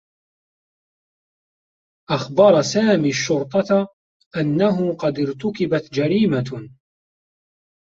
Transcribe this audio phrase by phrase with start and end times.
[2.09, 3.87] أخبر سامي الشّرطة
[4.37, 6.69] أنّه قد ارتُكبت جريمة.